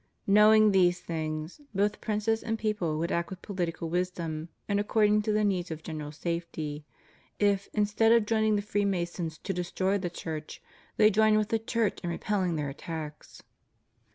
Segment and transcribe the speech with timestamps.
[0.25, 5.21] Knowing these things, both princes and people would act with political wisdom, and accord ing
[5.21, 6.83] to the needs of general safety,
[7.37, 10.59] if, instead of joining with Freemasons to destroy the Church,
[10.97, 13.43] they joined with the Church in repelling their attacks.